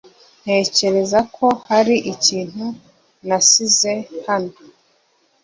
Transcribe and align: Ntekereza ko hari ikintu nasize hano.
Ntekereza 0.43 1.19
ko 1.35 1.47
hari 1.69 1.95
ikintu 2.13 2.65
nasize 3.27 3.91
hano. 4.27 4.53